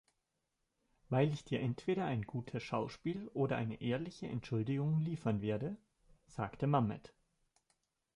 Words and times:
„Weil 1.09 1.31
ich 1.31 1.43
dir 1.45 1.59
entweder 1.59 2.05
ein 2.05 2.23
gutes 2.23 2.63
Schauspiel 2.63 3.27
oder 3.35 3.55
eine 3.57 3.79
ehrliche 3.83 4.25
Entschuldigung 4.25 4.97
liefern 5.01 5.41
werde“, 5.43 5.77
sagte 6.25 6.65
Mamet. 6.65 7.13